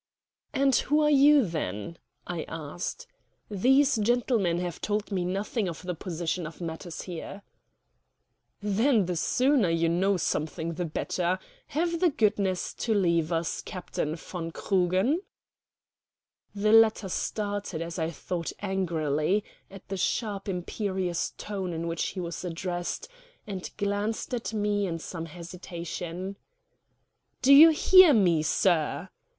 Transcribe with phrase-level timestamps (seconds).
[0.51, 3.05] "And who are you, then?" I asked.
[3.51, 7.43] "These gentlemen have told me nothing of the position of matters here."
[8.63, 11.37] "Then the sooner you know something the better.
[11.67, 15.19] Have the goodness to leave us, Captain von Krugen."
[16.55, 22.19] The latter started, as I thought angrily, at the sharp imperious tone in which he
[22.19, 23.07] was addressed,
[23.45, 26.37] and glanced at me in some hesitation.
[27.43, 29.09] "Do you hear me, sir?"